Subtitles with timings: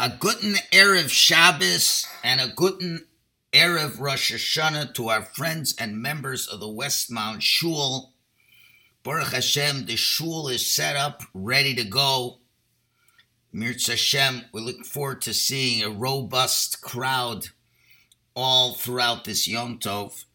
[0.00, 3.08] A guten Erev Shabbos and a guten
[3.52, 8.12] Erev Rosh Hashanah to our friends and members of the Westmount Shul.
[9.02, 12.38] Baruch Hashem, the shul is set up, ready to go.
[13.52, 17.48] Mirz Hashem, we look forward to seeing a robust crowd
[18.36, 20.26] all throughout this Yom Tov.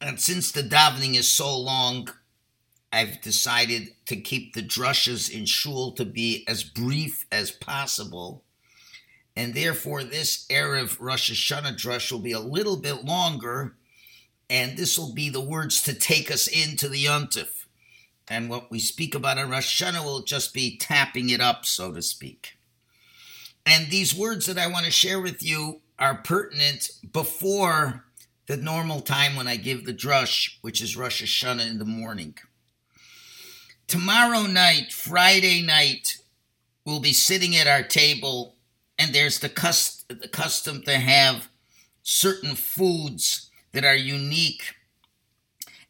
[0.00, 2.08] And since the davening is so long,
[2.90, 8.42] I've decided to keep the drushes in shul to be as brief as possible.
[9.36, 13.76] And therefore, this Erev Rosh Hashanah drush will be a little bit longer,
[14.48, 17.66] and this will be the words to take us into the Yontif.
[18.28, 21.92] And what we speak about in Rosh Hashanah will just be tapping it up, so
[21.92, 22.58] to speak.
[23.66, 28.04] And these words that I want to share with you are pertinent before
[28.46, 32.36] the normal time when I give the drush, which is Rosh Hashanah in the morning.
[33.86, 36.18] Tomorrow night, Friday night,
[36.84, 38.56] we'll be sitting at our table,
[39.00, 41.48] and there's the, cust- the custom to have
[42.02, 44.74] certain foods that are unique.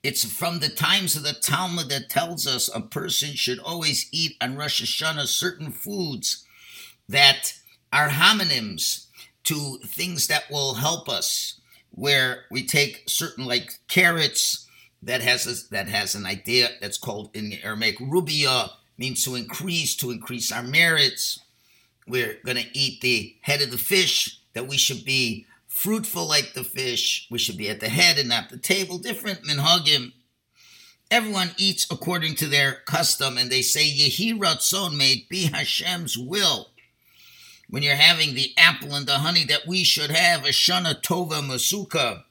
[0.05, 4.37] It's from the times of the Talmud that tells us a person should always eat
[4.41, 6.47] on Rosh Hashanah certain foods
[7.09, 7.55] that
[7.93, 9.07] are homonyms
[9.45, 14.69] to things that will help us, where we take certain like carrots
[15.03, 19.97] that has a, that has an idea that's called in Aramaic rubia means to increase
[19.97, 21.41] to increase our merits.
[22.11, 26.53] We're going to eat the head of the fish that we should be fruitful like
[26.55, 27.29] the fish.
[27.31, 28.99] We should be at the head and not the table.
[28.99, 30.13] Different minhagim.
[31.11, 36.71] Everyone eats according to their custom, and they say Yehi Ratzon may be Hashem's will
[37.69, 41.41] when you're having the apple and the honey that we should have, a Shana Tova
[41.41, 42.25] Masuka.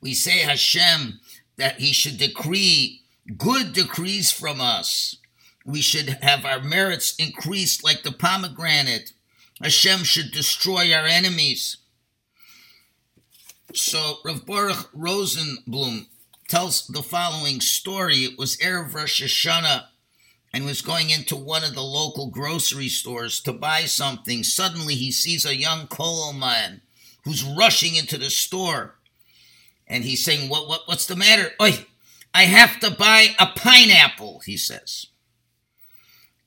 [0.00, 1.20] We say Hashem
[1.56, 3.02] that He should decree
[3.36, 5.16] good decrees from us.
[5.64, 9.12] We should have our merits increased like the pomegranate.
[9.60, 11.76] Hashem should destroy our enemies.
[13.74, 16.06] So Rav Baruch Rosenblum
[16.48, 18.24] tells the following story.
[18.24, 19.84] It was Erev Rosh Hashanah
[20.52, 24.42] and was going into one of the local grocery stores to buy something.
[24.42, 26.80] Suddenly he sees a young kollel man
[27.24, 28.96] who's rushing into the store.
[29.86, 31.50] And he's saying, what, what, What's the matter?
[31.60, 35.06] I have to buy a pineapple, he says.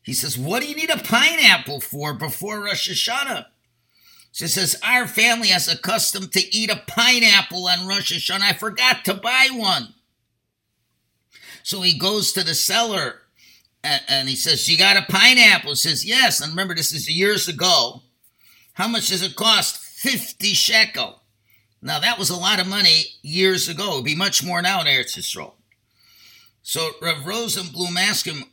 [0.03, 3.45] He says, What do you need a pineapple for before Rosh Hashanah?
[4.33, 8.41] She says, Our family has a custom to eat a pineapple on Rosh Hashanah.
[8.41, 9.93] I forgot to buy one.
[11.63, 13.21] So he goes to the seller
[13.83, 15.71] and, and he says, You got a pineapple?
[15.71, 16.41] He says, Yes.
[16.41, 18.01] And remember, this is years ago.
[18.73, 19.77] How much does it cost?
[19.77, 21.21] 50 shekel.
[21.81, 23.93] Now, that was a lot of money years ago.
[23.93, 25.53] It would be much more now in Eretz Yisrael.
[26.61, 28.45] So Rav Rosenblum asked him,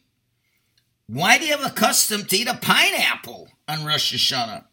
[1.12, 4.66] Why do you have a custom to eat a pineapple on Rosh Hashanah?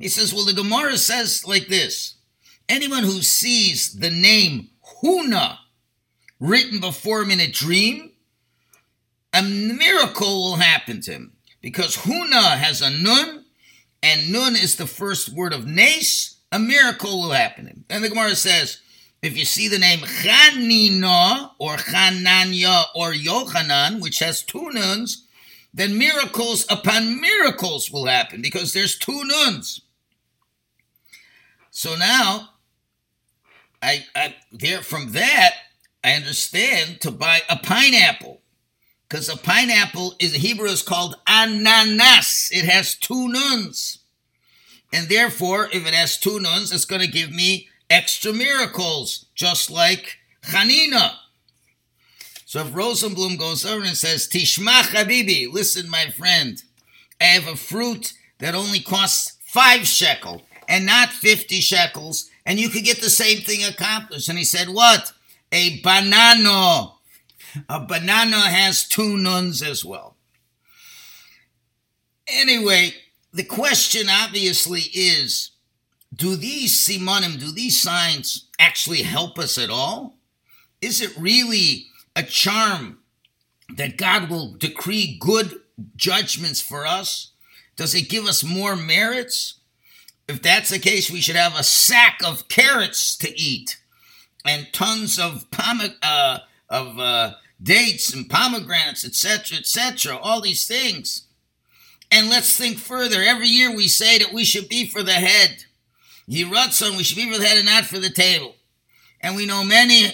[0.00, 2.16] He says, Well, the Gemara says like this
[2.68, 4.70] anyone who sees the name
[5.00, 5.58] Huna
[6.40, 8.10] written before him in a dream,
[9.32, 11.32] a miracle will happen to him.
[11.60, 13.44] Because Huna has a nun,
[14.02, 17.84] and nun is the first word of Nace, a miracle will happen to him.
[17.88, 18.80] And the Gemara says,
[19.22, 25.25] if you see the name Chanina or Chananya or Yochanan, which has two nuns,
[25.76, 29.82] then miracles upon miracles will happen because there's two nuns.
[31.70, 32.48] So now,
[33.82, 35.50] I, I there from that
[36.02, 38.40] I understand to buy a pineapple
[39.06, 42.48] because a pineapple is Hebrew is called ananas.
[42.50, 43.98] It has two nuns,
[44.94, 49.70] and therefore, if it has two nuns, it's going to give me extra miracles, just
[49.70, 51.16] like Chanina.
[52.56, 56.62] So if Rosenblum goes over and says, Tishma Habibi, listen, my friend,
[57.20, 62.70] I have a fruit that only costs five shekel and not 50 shekels, and you
[62.70, 64.30] could get the same thing accomplished.
[64.30, 65.12] And he said, What?
[65.52, 66.92] A banana.
[67.68, 70.16] A banana has two nuns as well.
[72.26, 72.94] Anyway,
[73.34, 75.50] the question obviously is
[76.14, 80.16] do these simonim, do these signs actually help us at all?
[80.80, 82.98] Is it really a charm
[83.76, 85.60] that God will decree good
[85.94, 87.30] judgments for us?
[87.76, 89.60] Does it give us more merits?
[90.26, 93.76] If that's the case, we should have a sack of carrots to eat
[94.44, 100.16] and tons of pom- uh, of uh, dates and pomegranates, etc., etc.
[100.16, 101.26] All these things.
[102.10, 103.20] And let's think further.
[103.20, 105.64] Every year we say that we should be for the head.
[106.28, 108.56] Yiratzon, we should be for the head and not for the table.
[109.20, 110.12] And we know many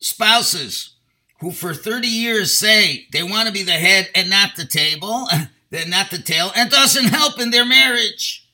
[0.00, 0.96] spouses
[1.40, 5.28] who for 30 years say they want to be the head and not the table.
[5.70, 8.46] than not the tail and doesn't help in their marriage.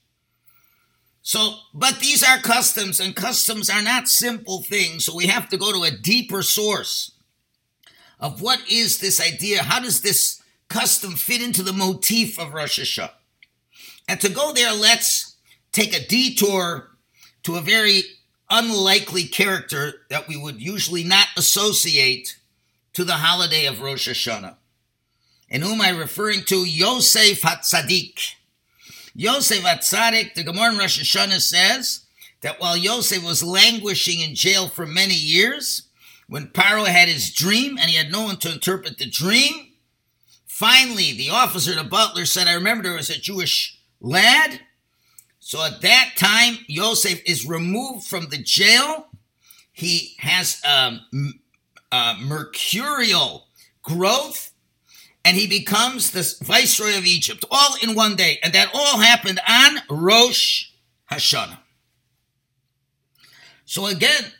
[1.22, 5.04] So, but these are customs, and customs are not simple things.
[5.04, 7.10] So we have to go to a deeper source
[8.20, 9.64] of what is this idea?
[9.64, 13.10] How does this custom fit into the motif of Rosh Hashanah?
[14.06, 15.36] And to go there, let's
[15.72, 16.90] take a detour
[17.42, 18.02] to a very
[18.50, 22.38] unlikely character that we would usually not associate
[22.92, 24.56] to the holiday of Rosh Hashanah.
[25.50, 26.64] And whom am I referring to?
[26.64, 28.34] Yosef Hatzadik.
[29.14, 32.04] Yosef Hatzadik, the Gemara in Rosh Hashanah says
[32.40, 35.82] that while Yosef was languishing in jail for many years,
[36.28, 39.72] when Paro had his dream and he had no one to interpret the dream,
[40.46, 44.60] finally the officer, the butler, said, I remember there was a Jewish lad.
[45.46, 49.06] So at that time, Yosef is removed from the jail.
[49.72, 53.46] He has um, a, a uh, mercurial
[53.80, 54.52] growth
[55.24, 58.40] and he becomes the viceroy of Egypt, all in one day.
[58.42, 60.64] And that all happened on Rosh
[61.12, 61.58] Hashanah.
[63.66, 64.32] So again,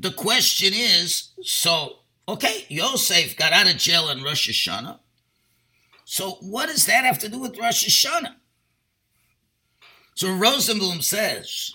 [0.00, 4.98] the question is so, okay, Yosef got out of jail in Rosh Hashanah.
[6.04, 8.34] So what does that have to do with Rosh Hashanah?
[10.18, 11.72] So Rosenblum says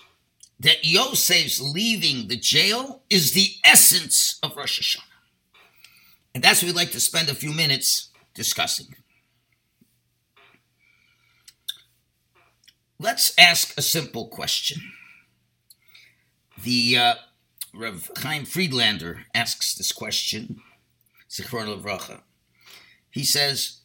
[0.60, 5.02] that Yosef's leaving the jail is the essence of Rosh Hashanah.
[6.34, 8.96] And that's what we'd like to spend a few minutes discussing.
[12.98, 14.92] Let's ask a simple question.
[16.62, 17.14] The uh,
[17.72, 20.60] Rev Chaim Friedlander asks this question,
[21.30, 22.20] Zichron Levracha.
[23.10, 23.80] He says,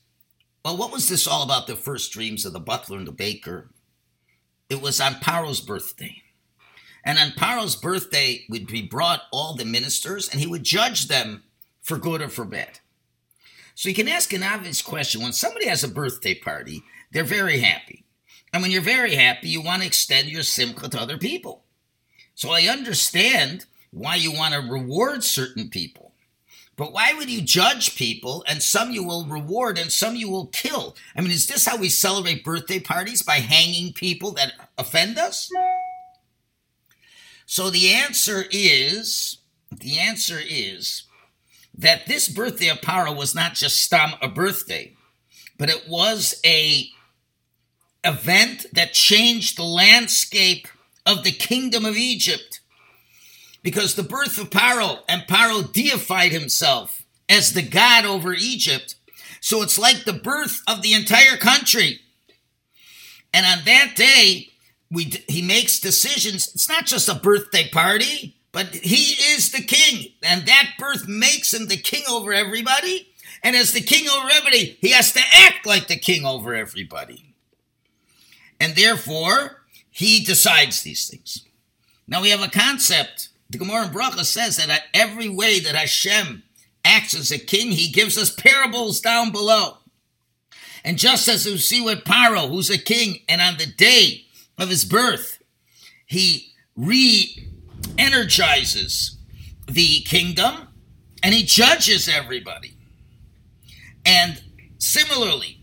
[0.65, 3.69] Well, what was this all about the first dreams of the butler and the baker?
[4.69, 6.21] It was on Paro's birthday.
[7.03, 11.43] And on Paro's birthday would be brought all the ministers, and he would judge them
[11.81, 12.79] for good or for bad.
[13.73, 15.21] So you can ask an obvious question.
[15.21, 18.05] When somebody has a birthday party, they're very happy.
[18.53, 21.63] And when you're very happy, you want to extend your simcha to other people.
[22.35, 26.08] So I understand why you want to reward certain people.
[26.79, 30.45] But why would you judge people and some you will reward and some you will
[30.45, 30.95] kill?
[31.13, 35.51] I mean, is this how we celebrate birthday parties by hanging people that offend us?
[37.45, 39.39] So the answer is
[39.69, 41.03] the answer is
[41.77, 44.95] that this birthday of Paro was not just stam a birthday,
[45.57, 46.87] but it was a
[48.05, 50.69] event that changed the landscape
[51.05, 52.58] of the kingdom of Egypt.
[53.61, 58.95] Because the birth of Paro and Paro deified himself as the god over Egypt.
[59.41, 61.99] So it's like the birth of the entire country.
[63.33, 64.49] And on that day,
[64.89, 66.51] we, he makes decisions.
[66.53, 68.35] It's not just a birthday party.
[68.51, 73.07] But he is the king, and that birth makes him the king over everybody.
[73.43, 77.35] And as the king over everybody, he has to act like the king over everybody.
[78.59, 81.45] And therefore, he decides these things.
[82.07, 83.28] Now we have a concept.
[83.49, 86.43] The Gemara in Bracha says that every way that Hashem
[86.85, 89.77] acts as a king, he gives us parables down below.
[90.83, 94.25] And just as you see with Paro, who's a king, and on the day
[94.57, 95.41] of his birth,
[96.05, 97.47] he re
[97.97, 99.17] energizes
[99.67, 100.67] the kingdom
[101.21, 102.77] and he judges everybody.
[104.05, 104.41] And
[104.77, 105.59] similarly,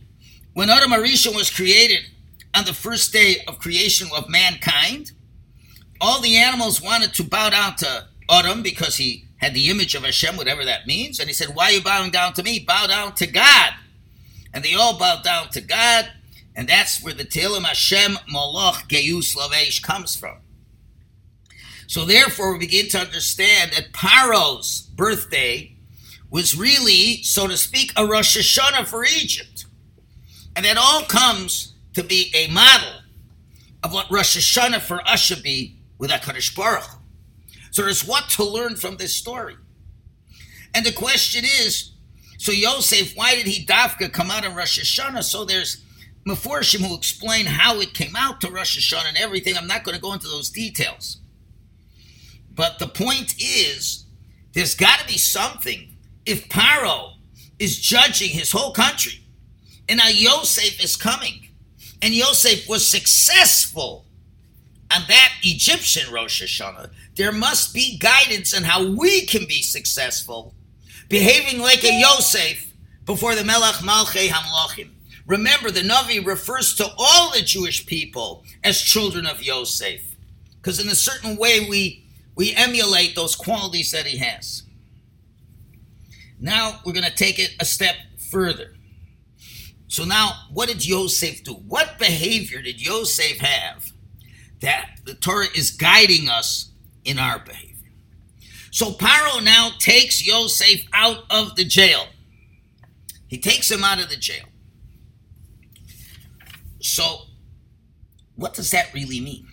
[0.53, 2.05] when Adam Arisha was created
[2.55, 5.13] on the first day of creation of mankind,
[6.01, 10.05] all the animals wanted to bow down to Adam because he had the image of
[10.05, 11.19] Hashem, whatever that means.
[11.19, 12.59] And he said, Why are you bowing down to me?
[12.59, 13.73] Bow down to God.
[14.53, 16.11] And they all bowed down to God.
[16.55, 20.39] And that's where the Tehillim Hashem Moloch Geus Lavesh comes from.
[21.87, 25.77] So therefore, we begin to understand that Paro's birthday
[26.31, 29.67] was really, so to speak, a Rosh Hashanah for Egypt.
[30.57, 33.01] And that all comes to be a model
[33.83, 36.89] of what Rosh Hashanah for us should be with HaKadosh Baruch.
[37.71, 39.57] So there's what to learn from this story.
[40.75, 41.93] And the question is,
[42.39, 45.25] so Yosef, why did he dafka come out in Rosh Hashanah?
[45.25, 45.83] So there's
[46.27, 49.57] Meforshim who explain how it came out to Rosh Hashanah and everything.
[49.57, 51.19] I'm not going to go into those details.
[52.55, 54.07] But the point is,
[54.55, 55.97] there's got to be something.
[56.25, 57.17] If Paro
[57.59, 59.21] is judging his whole country,
[59.89, 61.49] and now Yosef is coming,
[62.03, 64.06] and Yosef was successful
[64.93, 70.55] on that Egyptian Rosh Hashanah, there must be guidance on how we can be successful,
[71.09, 72.73] behaving like a Yosef
[73.05, 74.91] before the Melech Malchei Hamlochim.
[75.27, 80.01] Remember, the Navi refers to all the Jewish people as children of Yosef,
[80.57, 82.05] because in a certain way we
[82.37, 84.63] we emulate those qualities that he has.
[86.39, 87.97] Now we're going to take it a step
[88.31, 88.75] further.
[89.89, 91.55] So now, what did Yosef do?
[91.55, 93.93] What behavior did Yosef have
[94.61, 96.71] that the Torah is guiding us
[97.05, 97.91] in our behavior?
[98.71, 102.07] So Paro now takes Yosef out of the jail.
[103.27, 104.45] He takes him out of the jail.
[106.81, 107.23] So,
[108.37, 109.49] what does that really mean?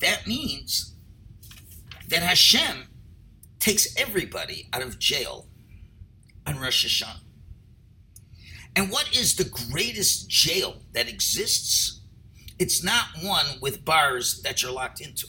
[0.00, 0.94] That means
[2.08, 2.88] that Hashem
[3.58, 5.46] takes everybody out of jail
[6.46, 7.20] on Rosh Hashanah.
[8.76, 12.01] And what is the greatest jail that exists?
[12.62, 15.26] It's not one with bars that you're locked into.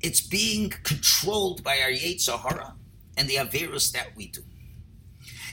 [0.00, 2.74] It's being controlled by our Yetzer Hara
[3.16, 4.40] and the Averus that we do.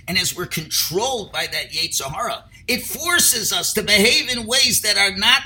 [0.08, 4.82] And as we're controlled by that Yetzer Hara, it forces us to behave in ways
[4.82, 5.44] that are not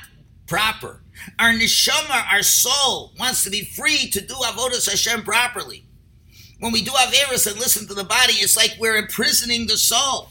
[0.48, 1.01] proper.
[1.38, 5.84] Our neshama, our soul, wants to be free to do avodas Hashem properly.
[6.62, 10.29] When we do averus and listen to the body, it's like we're imprisoning the soul.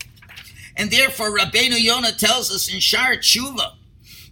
[0.78, 3.75] And therefore, Rabbeinu Yonah tells us in Shar Tshuva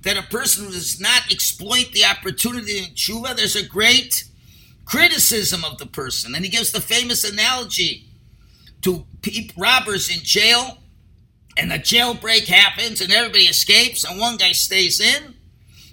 [0.04, 4.24] that a person who does not exploit the opportunity in Tshuva, there's a great
[4.84, 6.34] criticism of the person.
[6.34, 8.06] And he gives the famous analogy
[8.82, 9.06] to
[9.56, 10.78] robbers in jail,
[11.56, 15.34] and the jailbreak happens, and everybody escapes, and one guy stays in.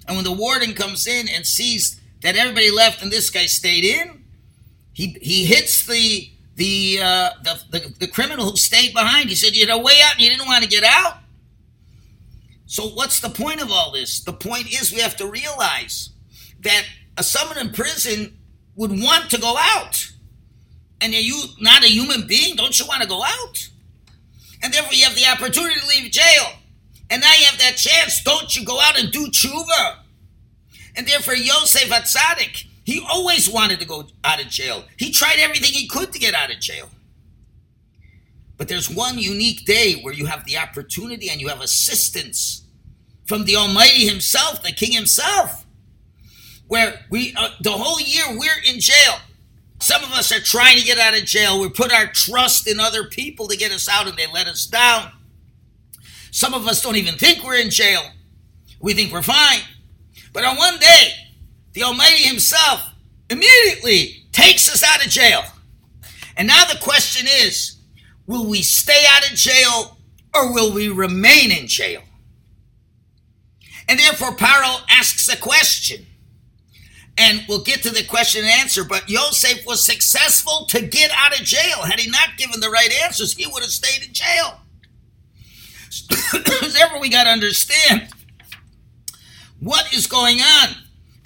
[0.06, 3.84] And when the warden comes in and sees that everybody left and this guy stayed
[3.84, 4.24] in,
[4.92, 9.30] he, he hits the the, uh, the, the, the criminal who stayed behind.
[9.30, 11.21] He said, "You had a way out, and you didn't want to get out."
[12.72, 14.20] So, what's the point of all this?
[14.20, 16.08] The point is we have to realize
[16.60, 16.84] that
[17.18, 18.38] a someone in prison
[18.76, 20.10] would want to go out.
[21.02, 22.56] And are you not a human being?
[22.56, 23.68] Don't you want to go out?
[24.62, 26.44] And therefore, you have the opportunity to leave jail.
[27.10, 28.22] And now you have that chance.
[28.22, 29.96] Don't you go out and do tshuva?
[30.96, 34.86] And therefore, Yosef Atzadik, he always wanted to go out of jail.
[34.96, 36.88] He tried everything he could to get out of jail.
[38.56, 42.61] But there's one unique day where you have the opportunity and you have assistance
[43.32, 45.64] from the Almighty Himself, the King Himself
[46.68, 49.14] where we uh, the whole year we're in jail.
[49.80, 51.58] Some of us are trying to get out of jail.
[51.58, 54.66] We put our trust in other people to get us out and they let us
[54.66, 55.12] down.
[56.30, 58.02] Some of us don't even think we're in jail.
[58.80, 59.60] We think we're fine.
[60.34, 61.12] But on one day,
[61.72, 62.82] the Almighty Himself
[63.30, 65.42] immediately takes us out of jail.
[66.36, 67.78] And now the question is
[68.26, 69.96] will we stay out of jail
[70.34, 72.02] or will we remain in jail?
[73.92, 76.06] And therefore, Paro asks a question
[77.18, 78.84] and we'll get to the question and answer.
[78.84, 81.82] But Yosef was successful to get out of jail.
[81.82, 84.62] Had he not given the right answers, he would have stayed in jail.
[86.72, 88.08] Therefore, we got to understand
[89.60, 90.68] what is going on.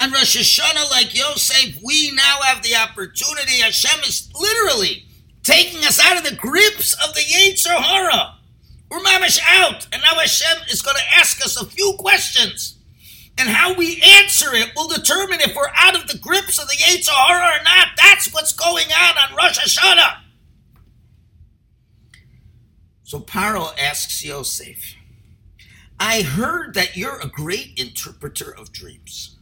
[0.01, 3.61] And Rosh Hashanah, like Yosef, we now have the opportunity.
[3.61, 5.05] Hashem is literally
[5.45, 8.36] taking us out of the grips of the Yetzer Hara.
[8.91, 9.87] We're mamish out.
[9.93, 12.77] And now Hashem is going to ask us a few questions
[13.39, 16.77] and how we answer it will determine if we're out of the grips of the
[16.77, 17.89] Yetzer Hara or not.
[17.97, 20.23] That's what's going on on Rosh Hashanah.
[23.03, 24.95] So Paro asks Yosef,
[26.01, 29.37] I heard that you're a great interpreter of dreams.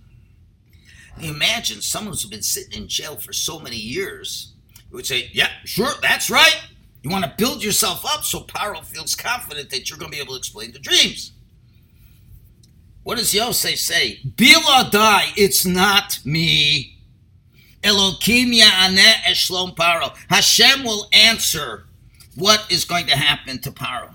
[1.19, 4.53] You imagine someone who's been sitting in jail for so many years
[4.91, 6.61] would say, Yeah, sure, that's right.
[7.05, 10.23] You want to build yourself up so Paro feels confident that you're going to be
[10.23, 11.33] able to explain the dreams.
[13.03, 14.21] What does Yosef say?
[14.27, 16.97] Biladai, it's not me.
[17.83, 20.17] Elokim ya'aneh eshlom paro.
[20.31, 21.85] Hashem will answer
[22.37, 24.15] what is going to happen to Paro.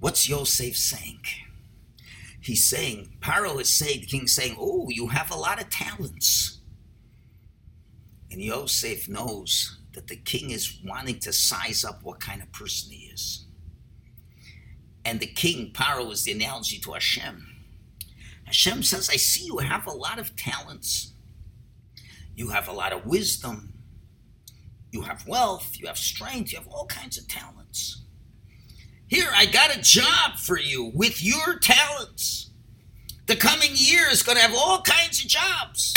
[0.00, 1.20] What's Yosef saying?
[2.40, 6.60] He's saying, Paro is saying, the king's saying, Oh, you have a lot of talents.
[8.30, 12.92] And Yosef knows that the king is wanting to size up what kind of person
[12.92, 13.46] he is.
[15.04, 17.46] And the king, Paro, is the analogy to Hashem.
[18.44, 21.12] Hashem says, I see you have a lot of talents.
[22.34, 23.74] You have a lot of wisdom.
[24.90, 25.78] You have wealth.
[25.78, 26.52] You have strength.
[26.52, 28.02] You have all kinds of talents.
[29.06, 32.50] Here, I got a job for you with your talents.
[33.26, 35.94] The coming year is going to have all kinds of jobs.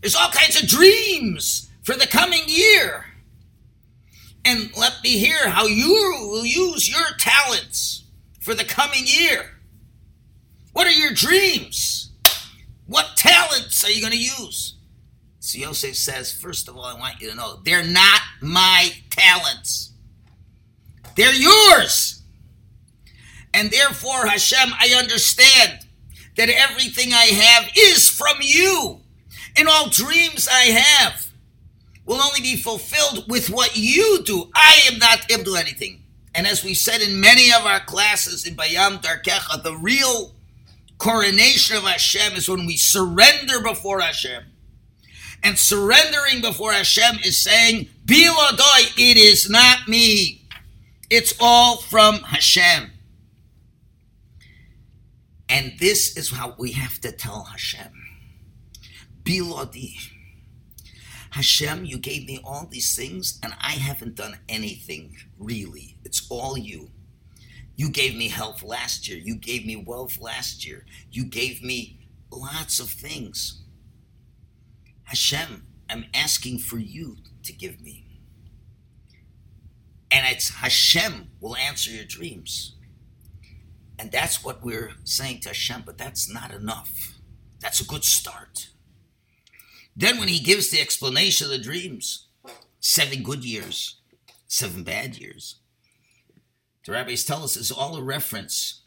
[0.00, 3.06] There's all kinds of dreams for the coming year.
[4.48, 8.04] And let me hear how you will use your talents
[8.40, 9.50] for the coming year?
[10.72, 12.12] What are your dreams?
[12.86, 14.76] What talents are you going to use?
[15.38, 19.92] So Yosef says, first of all, I want you to know they're not my talents.
[21.14, 22.22] They're yours.
[23.52, 25.80] And therefore, Hashem, I understand
[26.38, 29.00] that everything I have is from you.
[29.58, 31.27] And all dreams I have
[32.08, 34.50] will only be fulfilled with what you do.
[34.54, 36.02] I am not able to do anything
[36.34, 40.34] And as we said in many of our classes in Bayam Darkecha, the real
[40.96, 44.44] coronation of Hashem is when we surrender before Hashem.
[45.42, 50.42] And surrendering before Hashem is saying, Bilodoi, it is not me.
[51.10, 52.90] It's all from Hashem.
[55.48, 57.92] And this is how we have to tell Hashem.
[59.22, 60.17] Bilodi.
[61.30, 65.96] Hashem, you gave me all these things, and I haven't done anything, really.
[66.04, 66.90] It's all you.
[67.76, 69.18] You gave me health last year.
[69.18, 70.84] You gave me wealth last year.
[71.12, 73.62] You gave me lots of things.
[75.04, 78.04] Hashem, I'm asking for you to give me.
[80.10, 82.74] And it's Hashem will answer your dreams.
[83.98, 87.18] And that's what we're saying to Hashem, but that's not enough.
[87.60, 88.70] That's a good start.
[89.98, 92.28] Then, when he gives the explanation of the dreams,
[92.78, 93.96] seven good years,
[94.46, 95.56] seven bad years,
[96.86, 98.82] the rabbis tell us is all a reference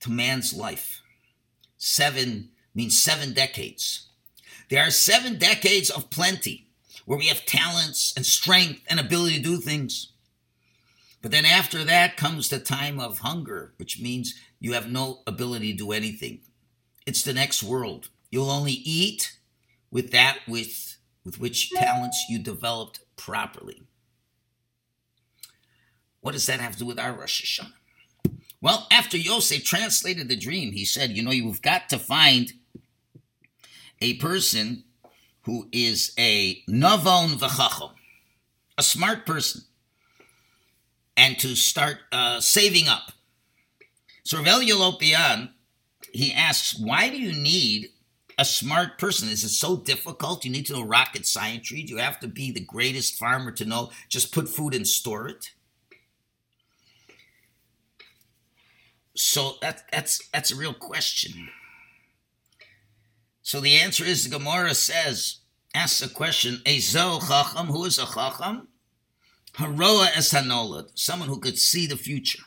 [0.00, 1.02] to man's life.
[1.78, 4.08] Seven means seven decades.
[4.70, 6.66] There are seven decades of plenty
[7.04, 10.12] where we have talents and strength and ability to do things.
[11.22, 15.70] But then after that comes the time of hunger, which means you have no ability
[15.72, 16.40] to do anything.
[17.06, 18.08] It's the next world.
[18.32, 19.36] You'll only eat
[19.90, 23.82] with that with, with which talents you developed properly.
[26.20, 27.72] What does that have to do with our Rosh Hashanah?
[28.60, 32.52] Well, after Yosef translated the dream, he said, You know, you've got to find
[34.00, 34.84] a person
[35.42, 37.92] who is a navon v'chachom,
[38.76, 39.62] a smart person,
[41.16, 43.12] and to start uh, saving up.
[44.24, 45.50] So Rav Lopian,
[46.12, 47.88] he asks, why do you need
[48.40, 49.28] a smart person?
[49.28, 50.46] Is it so difficult?
[50.46, 51.68] You need to know rocket science.
[51.68, 55.28] Do you have to be the greatest farmer to know just put food and store
[55.28, 55.50] it?
[59.14, 61.50] So that, that's that's a real question.
[63.42, 65.40] So the answer is the Gemara says,
[65.74, 68.68] asks a question, Ezo Chacham, who is a Chacham?
[69.54, 72.44] Haroa es hanolad, someone who could see the future.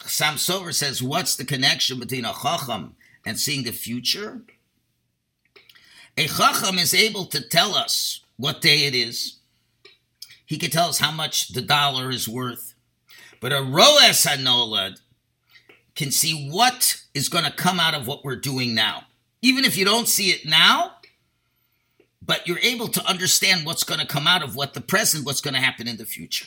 [0.00, 4.42] Chasam Sofer says, what's the connection between a Chacham and seeing the future?
[6.16, 9.38] A Chacham is able to tell us what day it is.
[10.46, 12.74] He can tell us how much the dollar is worth.
[13.40, 15.00] But a Roes Hanolad
[15.94, 19.04] can see what is going to come out of what we're doing now.
[19.42, 20.92] Even if you don't see it now,
[22.22, 25.40] but you're able to understand what's going to come out of what the present, what's
[25.40, 26.46] going to happen in the future.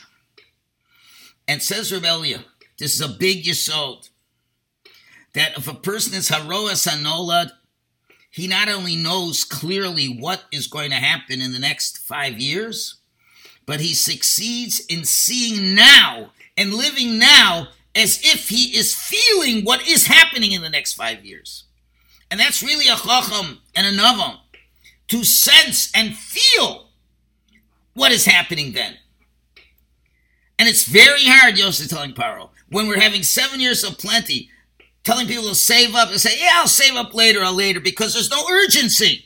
[1.46, 2.44] And says Reb Elya,
[2.78, 4.08] this is a big yisod,
[5.34, 7.52] that if a person is haroa sanolad,
[8.30, 12.96] he not only knows clearly what is going to happen in the next five years,
[13.66, 19.86] but he succeeds in seeing now and living now as if he is feeling what
[19.86, 21.64] is happening in the next five years.
[22.30, 24.38] And that's really a chacham and a navon
[25.08, 26.90] to sense and feel
[27.94, 28.96] what is happening then.
[30.58, 34.50] And it's very hard, Yosef telling Paro, when we're having seven years of plenty,
[35.08, 38.12] telling people to save up and say, yeah, I'll save up later or later because
[38.12, 39.24] there's no urgency.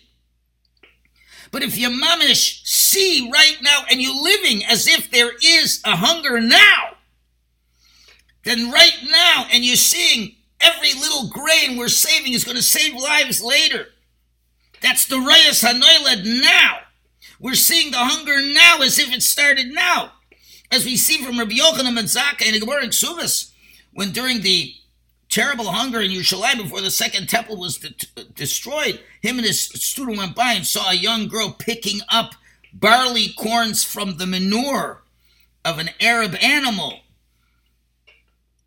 [1.50, 5.96] But if you mamish see right now and you're living as if there is a
[5.96, 6.98] hunger now,
[8.44, 12.94] then right now, and you're seeing every little grain we're saving is going to save
[12.94, 13.86] lives later.
[14.82, 16.78] That's the Roes Hanolad now.
[17.40, 20.12] We're seeing the hunger now as if it started now.
[20.70, 23.50] As we see from Rabbi Yochanan and Zakkai in the Gemara Ksubas,
[23.92, 24.74] when during the
[25.32, 30.18] terrible hunger in Yerushalayim before the second temple was de- destroyed, him and his student
[30.18, 32.34] went by and saw a young girl picking up
[32.72, 35.02] barley corns from the manure
[35.64, 37.00] of an Arab animal.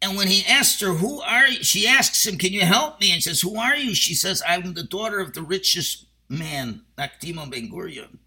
[0.01, 1.63] And when he asked her, Who are you?
[1.63, 3.11] She asks him, Can you help me?
[3.11, 3.93] And says, Who are you?
[3.93, 8.17] She says, I'm the daughter of the richest man, Nakdimon Ben Gurion.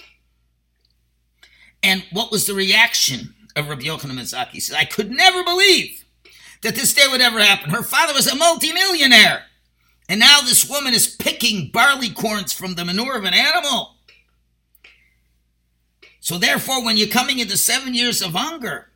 [1.82, 4.50] And what was the reaction of Rabbi Yochanan Mizaki?
[4.50, 6.04] He said, I could never believe
[6.62, 7.70] that this day would ever happen.
[7.70, 9.44] Her father was a multimillionaire.
[10.08, 13.96] And now this woman is picking barley corns from the manure of an animal.
[16.20, 18.88] So therefore, when you're coming into seven years of hunger,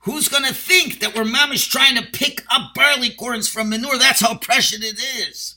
[0.00, 3.98] who's going to think that we're mamish trying to pick up barley corns from manure?
[3.98, 5.56] That's how precious it is.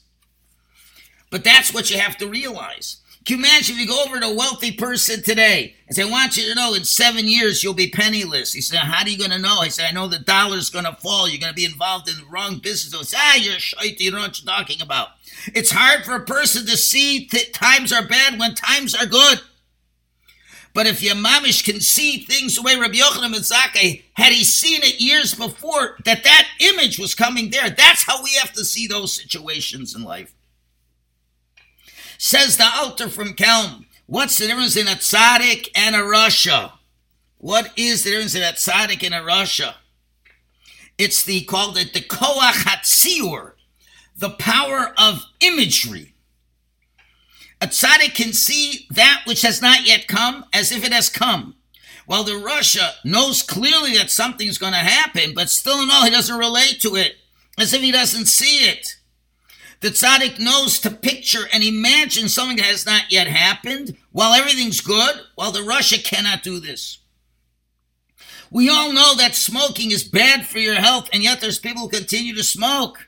[1.30, 2.98] But that's what you have to realize.
[3.28, 6.10] Can you imagine if you go over to a wealthy person today and say, I
[6.10, 8.54] want you to know in seven years you'll be penniless?
[8.54, 9.58] He said, How are you going to know?
[9.60, 11.28] I said, I know the dollar's going to fall.
[11.28, 13.10] You're going to be involved in the wrong business.
[13.10, 14.00] Say, ah, you're shite.
[14.00, 15.10] You know what you're talking about.
[15.48, 19.42] It's hard for a person to see that times are bad when times are good.
[20.74, 24.84] But if your mamish can see things the way Rabbi Yochanan ben had he seen
[24.84, 28.88] it years before, that that image was coming there, that's how we have to see
[28.88, 30.34] those situations in life.
[32.18, 36.74] Says the Alter from Kelm, what's the difference in a tzaddik and a rasha?
[37.38, 39.76] What is the difference in a tzaddik and a rasha?
[40.98, 43.54] It's the called it the koach hatziur,
[44.18, 46.16] the power of imagery.
[47.62, 51.56] A tzaddik can see that which has not yet come as if it has come.
[52.08, 56.38] While the rasha knows clearly that something's going to happen, but still all, he doesn't
[56.38, 57.18] relate to it
[57.60, 58.97] as if he doesn't see it.
[59.80, 64.82] The tzaddik knows to picture and imagine something that has not yet happened while everything's
[64.82, 67.00] good, while the rasha cannot do this.
[68.50, 71.90] We all know that smoking is bad for your health, and yet there's people who
[71.90, 73.08] continue to smoke.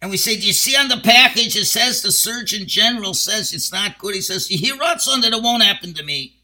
[0.00, 3.52] And we say, Do you see on the package it says the Surgeon General says
[3.52, 4.14] it's not good?
[4.14, 6.36] He says, He wrote on that it won't happen to me.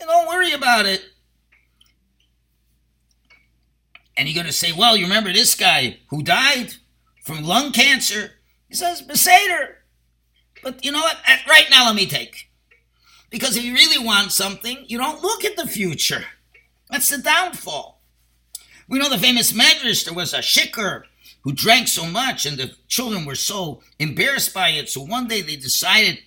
[0.00, 1.02] And don't worry about it.
[4.16, 6.74] And you're going to say, Well, you remember this guy who died?
[7.24, 8.32] From lung cancer.
[8.68, 9.76] He says, Beseder.
[10.62, 11.18] But you know what?
[11.48, 12.50] Right now, let me take.
[13.30, 16.24] Because if you really want something, you don't look at the future.
[16.90, 18.00] That's the downfall.
[18.88, 21.04] We know the famous Medrash, there was a shikar
[21.42, 24.88] who drank so much and the children were so embarrassed by it.
[24.88, 26.18] So one day they decided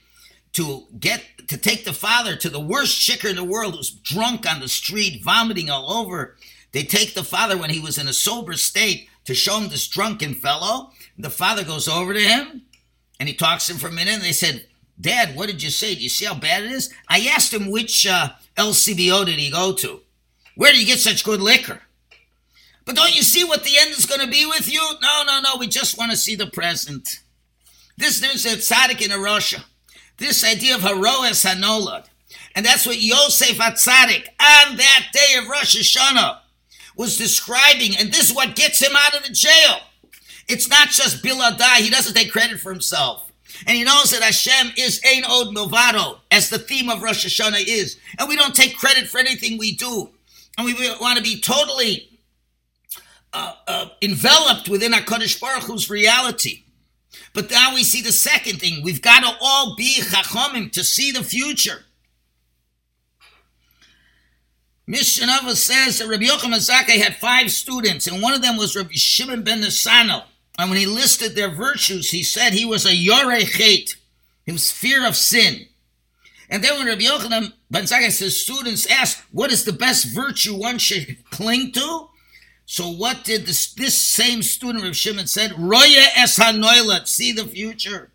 [0.54, 4.50] to get to take the father to the worst shikar in the world who's drunk
[4.50, 6.36] on the street, vomiting all over.
[6.72, 9.88] They take the father when he was in a sober state to show him this
[9.88, 10.92] drunken fellow.
[11.18, 12.64] The father goes over to him
[13.20, 14.16] and he talks to him for a minute.
[14.16, 14.66] And they said,
[15.00, 15.94] Dad, what did you say?
[15.94, 16.94] Do you see how bad it is?
[17.10, 20.00] I asked him which uh, LCBO did he go to?
[20.56, 21.82] Where do you get such good liquor?
[22.86, 24.82] But don't you see what the end is going to be with you?
[25.02, 25.58] No, no, no.
[25.60, 27.20] We just want to see the present.
[27.98, 29.66] This news at tzaddik in rasha.
[30.18, 32.06] This idea of heroes hanolad.
[32.56, 36.40] And that's what Yosef Atzadik on that day of Rosh Hashanah
[36.98, 39.80] was describing, and this is what gets him out of the jail.
[40.48, 43.32] It's not just Biladai, he doesn't take credit for himself.
[43.66, 47.64] And he knows that Hashem is Ein Od Milvado, as the theme of Rosh Hashanah
[47.66, 47.98] is.
[48.20, 50.10] And we don't take credit for anything we do.
[50.58, 52.20] And we want to be totally
[53.34, 56.64] uh, uh, enveloped within HaKadosh Baruch Hu's reality.
[57.34, 58.84] But now we see the second thing.
[58.84, 61.84] We've got to all be chachomim to see the future.
[64.88, 68.94] Mishnah says that Rabbi Yochanan Zakkai had five students, and one of them was Rabbi
[68.94, 70.24] Shimon ben Nesanel.
[70.58, 73.96] And when he listed their virtues, he said he was a yorei chet.
[74.46, 75.68] He was fear of sin.
[76.50, 80.78] And then when Rabbi Yochanan ben Zakkai students asked, what is the best virtue one
[80.78, 82.08] should cling to?
[82.66, 85.54] So what did this, this same student, Rabbi Shimon, said?
[85.58, 86.36] Roya es
[87.12, 88.12] see the future.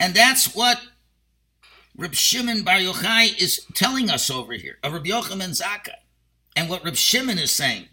[0.00, 0.80] And that's what
[1.96, 5.94] Reb Shimon Bar Yochai is telling us over here, of Reb Yochanan Zakkai,
[6.54, 7.88] and what Reb Shimon is saying.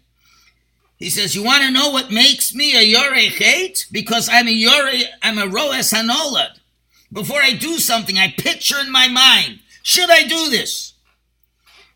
[0.96, 3.86] He says, "You want to know what makes me a yorei chet?
[3.90, 6.60] Because I'm a yorei, I'm a roes hanolad.
[7.12, 10.94] Before I do something, I picture in my mind, should I do this?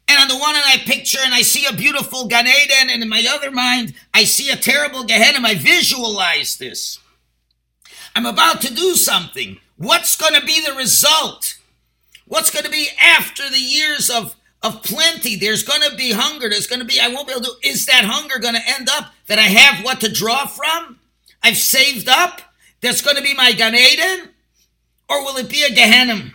[0.07, 3.03] And on the one hand, I picture and I see a beautiful Gan Eden, and
[3.03, 5.47] in my other mind, I see a terrible Gehenna.
[5.47, 6.99] I visualize this.
[8.17, 9.59] I'm about to do something.
[9.77, 11.58] What's going to be the result?
[12.29, 15.35] What's going to be after the years of, of plenty?
[15.35, 16.49] There's going to be hunger.
[16.49, 18.89] There's going to be, I won't be able to, is that hunger going to end
[18.91, 21.01] up that I have what to draw from?
[21.43, 22.41] I've saved up?
[22.81, 24.31] That's going to be my Gan Eden?
[25.09, 26.33] Or will it be a Gehenna?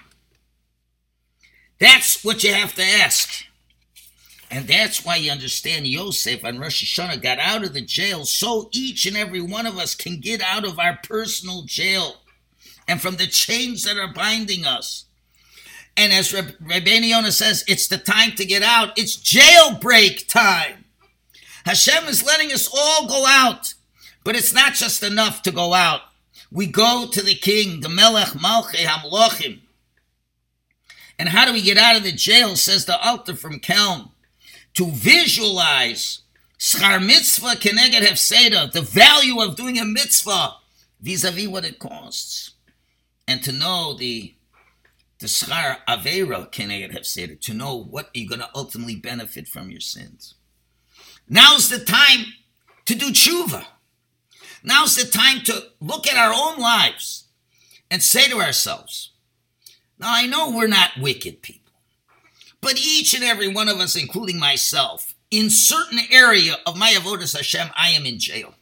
[1.79, 3.45] That's what you have to ask.
[4.49, 8.69] And that's why you understand Yosef on Rosh Hashanah got out of the jail so
[8.71, 12.17] each and every one of us can get out of our personal jail
[12.87, 15.05] and from the chains that are binding us.
[15.95, 18.97] And as Rabbeinu Yonah says, it's the time to get out.
[18.97, 20.85] It's jailbreak time.
[21.65, 23.73] Hashem is letting us all go out.
[24.23, 26.01] But it's not just enough to go out.
[26.51, 29.59] We go to the king, the Melech Malchei Hamlochim.
[31.19, 34.11] And how do we get out of the jail, says the Alter from Kelm?
[34.75, 36.21] To visualize
[36.57, 40.55] schar mitzvah keneged hefseda, the value of doing a mitzvah
[41.01, 42.51] vis-a-vis what it costs.
[43.27, 44.33] And to know the
[45.23, 49.79] the schar avera keneged hefseda, to know what you're going to ultimately benefit from your
[49.79, 50.35] sins.
[51.29, 52.25] Now's the time
[52.85, 53.65] to do tshuva.
[54.63, 57.29] Now's the time to look at our own lives
[57.89, 59.11] and say to ourselves,
[59.97, 61.71] now I know we're not wicked people,
[62.59, 67.35] but each and every one of us, including myself, in certain area of my avodas
[67.35, 68.55] Hashem, I am in jail.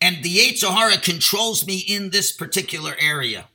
[0.00, 3.48] And the Yetzer Hara controls me in this particular area.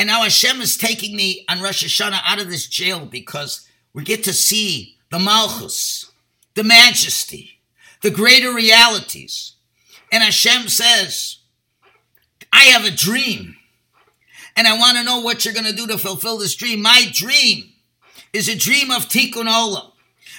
[0.00, 4.02] And now Hashem is taking me on Rosh Hashanah out of this jail because we
[4.02, 6.10] get to see the Malchus,
[6.54, 7.60] the majesty,
[8.00, 9.56] the greater realities.
[10.10, 11.40] And Hashem says,
[12.50, 13.56] I have a dream.
[14.56, 16.80] And I want to know what you're going to do to fulfill this dream.
[16.80, 17.70] My dream
[18.32, 19.92] is a dream of Tikkun Olam.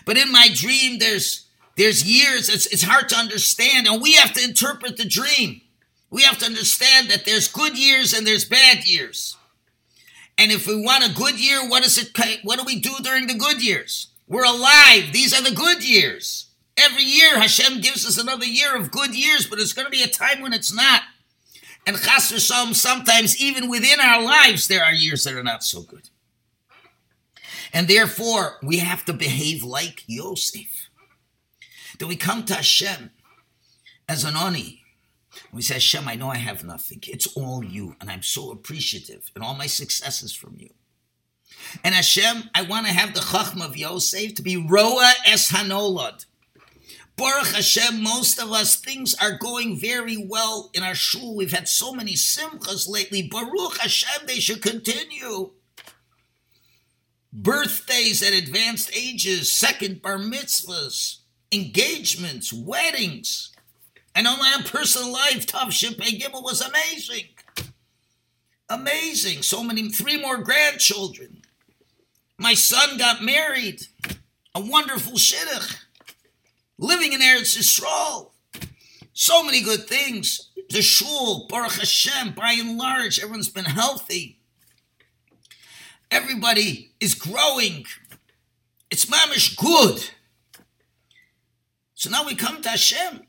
[0.06, 1.46] But in my dream, there's
[1.76, 5.62] there's years, it's, it's hard to understand, and we have to interpret the dream.
[6.10, 9.38] We have to understand that there's good years and there's bad years.
[10.42, 12.18] And if we want a good year, what is it?
[12.42, 14.08] What do we do during the good years?
[14.28, 15.14] We're alive.
[15.14, 16.50] These are the good years.
[16.76, 20.02] Every year, Hashem gives us another year of good years, but it's going to be
[20.02, 21.04] a time when it's not.
[21.86, 22.34] And chas
[22.76, 26.10] sometimes even within our lives, there are years that are not so good.
[27.72, 30.90] And therefore, we have to behave like Yosef.
[32.00, 33.12] That we come to Hashem
[34.10, 34.81] as an oni.
[35.52, 37.02] We say, Hashem, I know I have nothing.
[37.08, 37.96] It's all you.
[38.02, 40.70] And I'm so appreciative and all my successes from you.
[41.84, 46.26] And Hashem, I want to have the chachma of Yosef to be Roa es Hanolad.
[47.18, 51.36] Baruch Hashem, most of us, things are going very well in our shul.
[51.36, 53.28] We've had so many simchas lately.
[53.28, 55.52] Baruch Hashem, they should continue.
[57.32, 61.20] Birthdays at advanced ages, second bar mitzvahs,
[61.52, 63.52] engagements, weddings.
[64.16, 67.26] I know my own personal life, Tav Shin Pei Gimel was amazing.
[68.70, 69.42] Amazing.
[69.42, 71.42] So many, three more grandchildren.
[72.38, 73.84] My son got married.
[74.54, 75.78] A wonderful shidduch
[76.78, 78.32] living in Eretz Yisrael.
[79.14, 80.50] So many good things.
[80.70, 84.40] The shul, Baruch Hashem, by and large, everyone's been healthy.
[86.10, 87.86] Everybody is growing.
[88.90, 90.10] It's mamish good.
[91.94, 93.22] So now we come to Hashem,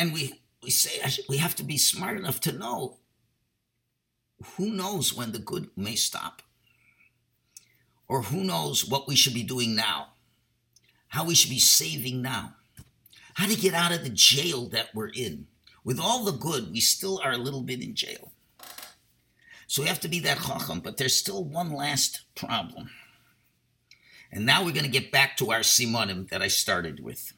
[0.00, 2.96] and we we say we have to be smart enough to know
[4.56, 6.42] who knows when the good may stop,
[8.08, 10.08] or who knows what we should be doing now
[11.10, 12.54] how we should be saving now,
[13.34, 15.46] how to get out of the jail that we're in.
[15.84, 18.32] With all the good, we still are a little bit in jail.
[19.66, 22.90] So we have to be that chacham, but there's still one last problem.
[24.32, 27.32] And now we're going to get back to our simonim that I started with.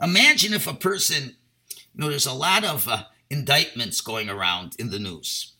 [0.00, 1.36] Imagine if a person,
[1.94, 5.52] you know, there's a lot of uh, indictments going around in the news,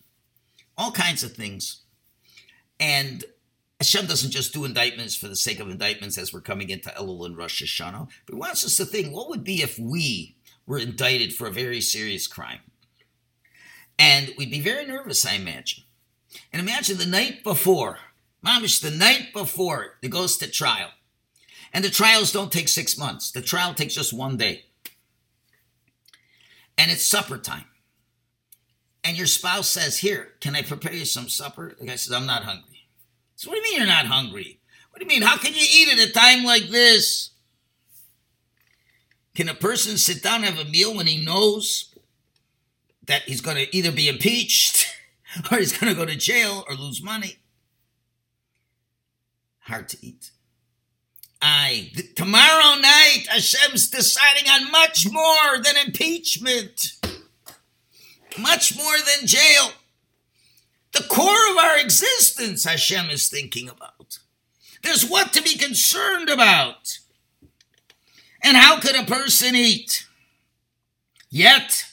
[0.76, 1.82] all kinds of things.
[2.80, 3.24] And
[3.78, 7.26] Hashem doesn't just do indictments for the sake of indictments as we're coming into Elul
[7.26, 10.78] and Rosh Hashanah, but he wants us to think what would be if we were
[10.78, 12.60] indicted for a very serious crime?
[13.98, 15.84] And we'd be very nervous, I imagine.
[16.52, 17.98] And imagine the night before,
[18.44, 20.90] mamish, the night before it goes to trial.
[21.72, 24.64] And the trials don't take six months, the trial takes just one day.
[26.78, 27.64] And it's supper time.
[29.04, 31.74] And your spouse says, Here, can I prepare you some supper?
[31.78, 32.88] The guy says, I'm not hungry.
[33.36, 34.60] So what do you mean you're not hungry?
[34.90, 35.26] What do you mean?
[35.26, 37.30] How can you eat at a time like this?
[39.34, 41.94] Can a person sit down and have a meal when he knows
[43.06, 44.94] that he's going to either be impeached
[45.50, 47.38] or he's going to go to jail or lose money?
[49.60, 50.30] Hard to eat.
[51.42, 56.92] I tomorrow night Hashem's deciding on much more than impeachment,
[58.38, 59.72] much more than jail.
[60.92, 64.18] The core of our existence, Hashem is thinking about.
[64.84, 66.98] There's what to be concerned about.
[68.42, 70.06] And how could a person eat?
[71.30, 71.86] Yet,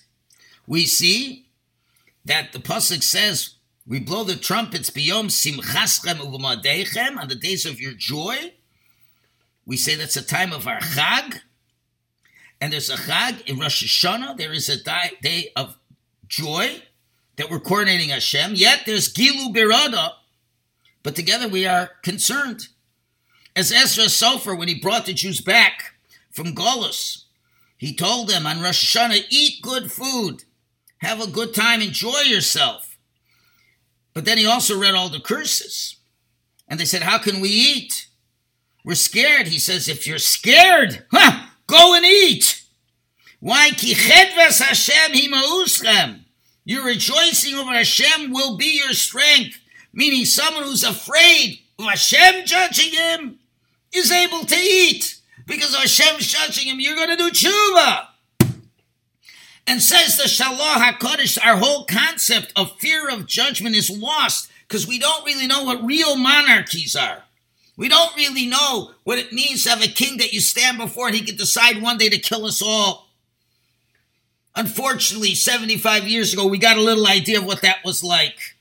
[0.68, 1.48] we see
[2.26, 3.56] that the Pasuk says,
[3.88, 8.54] we blow the trumpets biyom simchaschem uvumadechem on the days of your joy.
[9.70, 11.42] We say that's a time of our chag.
[12.60, 14.36] And there's a chag in Rosh Hashanah.
[14.36, 15.78] There is a day of
[16.28, 16.82] joy
[17.36, 20.14] that we're coordinating Hashem, yet there's Gilu Birada,
[21.04, 22.70] but together we are concerned.
[23.56, 25.94] As Ezra Sofer, when he brought the Jews back
[26.32, 27.26] from Golis,
[27.78, 30.46] he told them on Rosh Hashanah, eat good food,
[30.98, 32.98] have a good time, enjoy yourself.
[34.16, 35.98] But then he also read all the curses.
[36.68, 38.09] And they said, How can we eat?
[38.84, 39.48] We're scared.
[39.48, 42.64] He says, If you're scared, huh, go and eat.
[43.40, 43.72] Why?
[43.72, 44.62] Ki chedves.
[46.66, 49.60] Your rejoicing over Hashem will be your strength,
[49.94, 53.40] meaning someone who's afraid of Hashem judging him
[53.94, 56.80] is able to eat because Hashem's judging him.
[56.80, 58.08] You're going to do tshuva.
[59.66, 64.88] And says the Shalah HaKodesh, our whole concept of fear of judgment is lost because
[64.88, 67.24] we don't really know what real monarchies are.
[67.80, 71.08] We don't really know what it means to have a king that you stand before
[71.08, 73.08] and he can decide one day to kill us all.
[74.54, 78.58] Unfortunately, 75 years ago, we got a little idea of what that was like.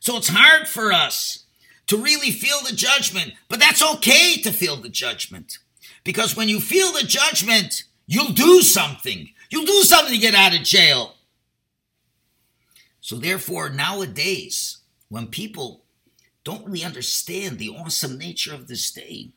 [0.00, 1.46] So it's hard for us
[1.86, 5.56] to really feel the judgment, but that's okay to feel the judgment.
[6.04, 9.30] Because when you feel the judgment, you'll do something.
[9.48, 11.14] You'll do something to get out of jail.
[13.00, 14.76] So, therefore, nowadays,
[15.08, 15.79] when people
[16.50, 19.28] don't really understand the awesome nature of this day,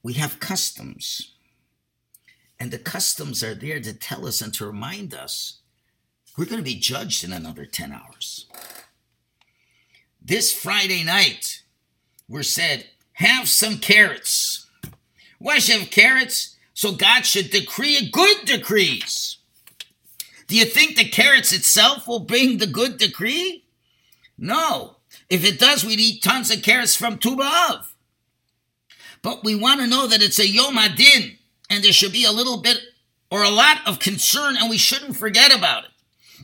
[0.00, 1.32] we have customs.
[2.60, 5.58] And the customs are there to tell us and to remind us
[6.38, 8.46] we're going to be judged in another 10 hours.
[10.22, 11.62] This Friday night,
[12.28, 14.68] we're said, have some carrots.
[15.40, 16.56] Why should have carrots?
[16.74, 19.38] So God should decree a good decrees.
[20.46, 23.64] Do you think the carrots itself will bring the good decree?
[24.38, 24.93] No.
[25.30, 27.86] If it does, we'd eat tons of carrots from Tu B'Av.
[29.22, 31.38] But we want to know that it's a Yom Adin,
[31.70, 32.78] and there should be a little bit
[33.30, 35.90] or a lot of concern, and we shouldn't forget about it.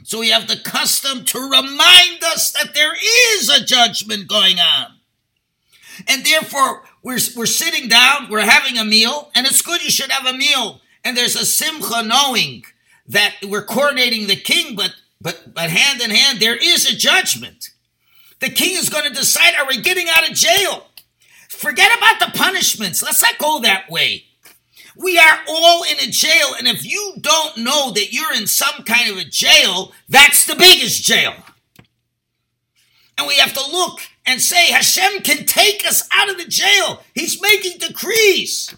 [0.02, 2.94] So we have the custom to remind us that there
[3.34, 4.96] is a judgment going on.
[6.08, 10.10] And therefore, we're, we're sitting down, we're having a meal, and it's good you should
[10.10, 10.80] have a meal.
[11.04, 12.64] And there's a simcha knowing
[13.06, 17.70] that we're coronating the king, but, but, but hand in hand, there is a judgment.
[18.40, 20.86] The king is going to decide are we getting out of jail?
[21.48, 23.02] Forget about the punishments.
[23.02, 24.24] Let's not go that way.
[24.96, 28.84] We are all in a jail, and if you don't know that you're in some
[28.84, 31.34] kind of a jail, that's the biggest jail.
[33.16, 37.02] And we have to look and say, Hashem can take us out of the jail.
[37.14, 38.74] He's making decrees.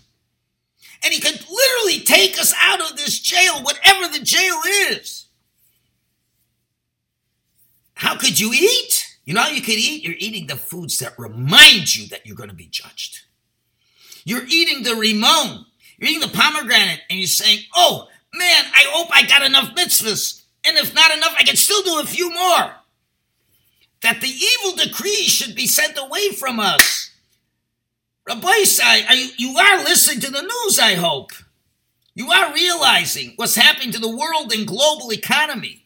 [1.04, 4.56] And He can literally take us out of this jail, whatever the jail
[4.90, 5.26] is.
[7.94, 9.01] How could you eat?
[9.24, 10.02] You know how you could eat?
[10.02, 13.20] You're eating the foods that remind you that you're going to be judged.
[14.24, 15.64] You're eating the rimon,
[15.98, 20.42] you're eating the pomegranate and you're saying, oh, man, I hope I got enough mitzvahs.
[20.64, 22.72] And if not enough, I can still do a few more.
[24.02, 27.10] That the evil decree should be sent away from us.
[28.28, 31.32] Rabbosai, you, you are listening to the news, I hope.
[32.14, 35.81] You are realizing what's happening to the world and global economy.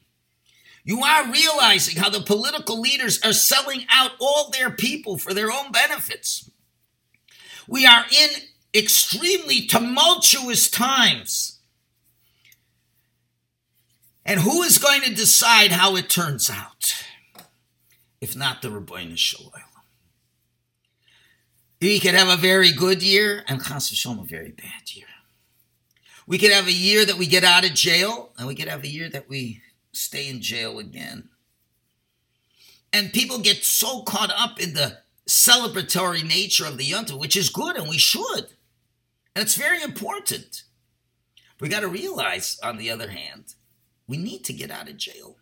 [0.87, 5.51] You are realizing how the political leaders are selling out all their people for their
[5.51, 6.49] own benefits.
[7.67, 8.31] We are in
[8.73, 11.59] extremely tumultuous times.
[14.25, 17.05] And who is going to decide how it turns out?
[18.21, 19.63] If not the Ribono Shel Olam.
[21.81, 25.07] We could have a very good year and Chas v'sholom a very bad year.
[26.29, 28.85] We could have a year that we get out of jail, and we could have
[28.85, 29.63] a year that we
[29.97, 31.29] stay in jail again.
[32.93, 37.49] And people get so caught up in the celebratory nature of the Yontif, which is
[37.49, 38.47] good, and we should.
[39.35, 40.63] And it's very important.
[41.61, 43.55] We got to realize, on the other hand,
[44.07, 45.37] we need to get out of jail.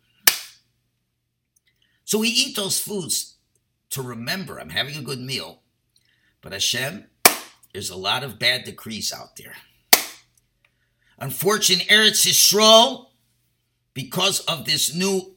[2.03, 3.35] So we eat those foods
[3.91, 5.61] to remember I'm having a good meal.
[6.41, 7.05] But Hashem,
[7.73, 9.55] there's a lot of bad decrees out there.
[11.17, 13.07] Unfortunately, Eretz Yisrael,
[13.95, 15.35] because of this new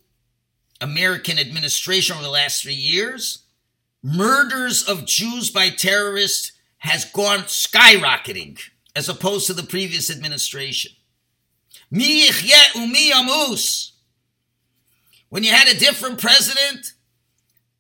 [0.83, 3.44] American administration over the last three years,
[4.03, 8.61] murders of Jews by terrorists has gone skyrocketing
[8.94, 10.92] as opposed to the previous administration.
[15.31, 16.92] When you had a different president,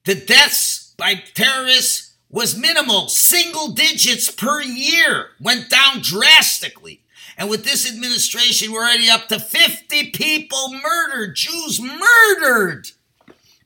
[0.04, 7.02] the deaths by terrorists was minimal, single digits per year, went down drastically.
[7.38, 12.88] And with this administration, we're already up to 50 people murdered, Jews murdered,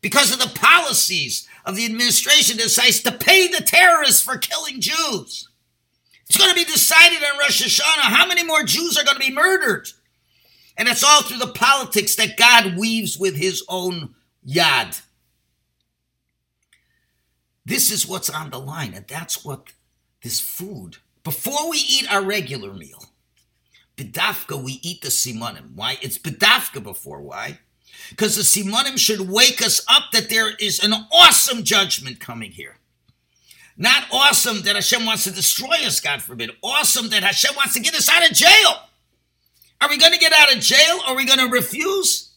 [0.02, 4.82] because of the policies of the administration that decides to pay the terrorists for killing
[4.82, 5.48] Jews.
[6.28, 9.26] It's going to be decided on Rosh Hashanah how many more Jews are going to
[9.26, 9.88] be murdered.
[10.76, 14.14] And it's all through the politics that God weaves with his own
[14.46, 15.00] yad.
[17.64, 19.68] This is what's on the line, and that's what
[20.22, 23.11] this food, before we eat our regular meal,
[24.02, 25.74] bedafka, we eat the simanim.
[25.74, 25.98] Why?
[26.00, 27.20] It's bedafka before.
[27.20, 27.58] Why?
[28.10, 32.76] Because the Simanim should wake us up that there is an awesome judgment coming here.
[33.76, 36.50] Not awesome that Hashem wants to destroy us, God forbid.
[36.62, 38.88] Awesome that Hashem wants to get us out of jail.
[39.80, 42.32] Are we going to get out of jail or are we going to refuse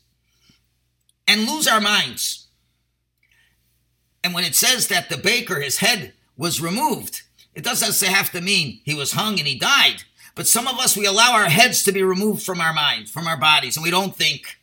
[1.28, 2.48] and lose our minds?
[4.24, 8.42] And when it says that the baker, his head was removed, it doesn't have to
[8.42, 10.04] mean he was hung and he died.
[10.36, 13.26] But some of us, we allow our heads to be removed from our minds, from
[13.26, 14.60] our bodies, and we don't think.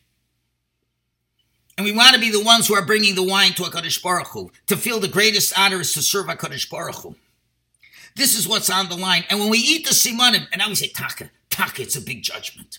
[1.78, 4.28] And we want to be the ones who are bringing the wine to HaKadosh Baruch
[4.28, 4.52] Hu.
[4.66, 7.16] To feel the greatest honor is to serve HaKadosh Baruch Hu.
[8.14, 9.24] This is what's on the line.
[9.30, 12.22] And when we eat the simanim, and now we say, taka, taka, it's a big
[12.22, 12.78] judgment.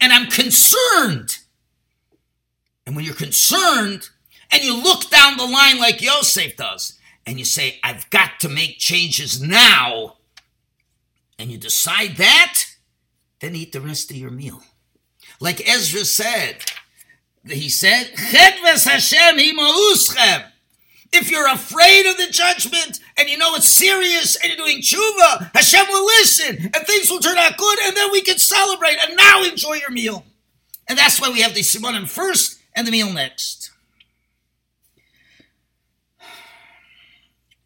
[0.00, 1.38] And I'm concerned.
[2.86, 4.10] And when you're concerned,
[4.52, 8.48] and you look down the line like Yosef does, and you say, I've got to
[8.48, 10.16] make changes now,
[11.40, 12.66] and you decide that,
[13.40, 14.62] then eat the rest of your meal.
[15.40, 16.58] Like Ezra said,
[17.46, 18.10] he said.
[21.12, 25.50] If you're afraid of the judgment and you know it's serious and you're doing tshuva,
[25.54, 29.16] Hashem will listen and things will turn out good and then we can celebrate and
[29.16, 30.24] now enjoy your meal.
[30.88, 33.70] And that's why we have the simonim first and the meal next.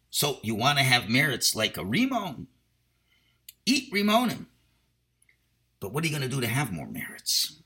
[0.09, 2.47] So you want to have merits like a rimon.
[3.65, 4.45] Eat rimonim.
[5.79, 7.61] But what are you going to do to have more merits?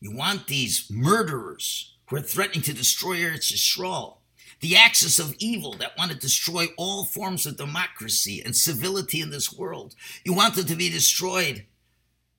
[0.00, 4.16] You want these murderers who are threatening to destroy Eretz Yisrael,
[4.60, 9.30] the axis of evil that want to destroy all forms of democracy and civility in
[9.30, 9.94] this world.
[10.24, 11.66] You want them to be destroyed.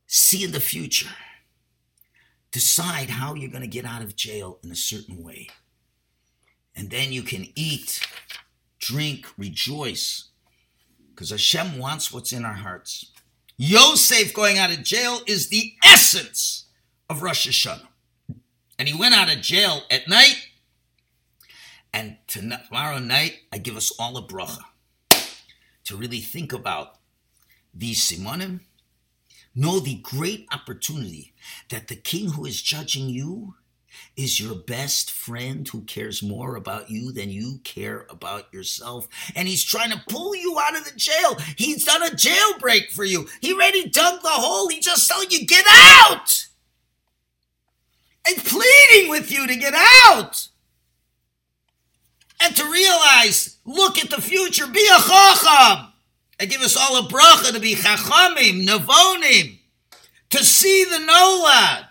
[0.07, 1.09] See in the future.
[2.51, 5.49] Decide how you're going to get out of jail in a certain way.
[6.75, 8.05] And then you can eat
[8.79, 10.29] drink, rejoice,
[11.13, 13.11] because Hashem wants what's in our hearts.
[13.57, 16.65] Yosef going out of jail is the essence
[17.09, 17.87] of Rosh Hashanah.
[18.79, 20.47] And he went out of jail at night.
[21.93, 24.63] And tomorrow night, I give us all a bracha
[25.85, 26.95] to really think about
[27.73, 28.61] these simonim.
[29.55, 31.33] Know the great opportunity
[31.69, 33.53] that the king who is judging you
[34.15, 39.07] is your best friend who cares more about you than you care about yourself.
[39.35, 41.37] And he's trying to pull you out of the jail.
[41.57, 43.27] He's done a jailbreak for you.
[43.41, 44.69] He already dug the hole.
[44.69, 46.47] He just telling you, get out!
[48.27, 49.73] And pleading with you to get
[50.05, 50.47] out.
[52.41, 55.93] And to realize, look at the future, be a chacham.
[56.39, 59.59] And give us all a bracha to be chachamim, navonim,
[60.29, 61.87] to see the nolad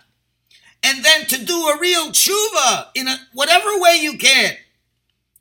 [0.83, 4.53] and then to do a real tshuva in a, whatever way you can,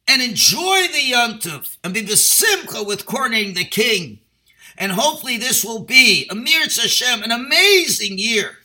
[0.08, 4.18] and enjoy the yontif and be besimcha with coronating the king.
[4.78, 8.58] And hopefully this will be a mir Hashem, an amazing year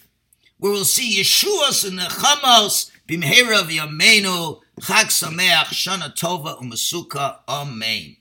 [0.59, 8.17] where we'll see Yeshua's and the Chamos b'mehera v'yameinu chag sameach shana tova u'masuka amen.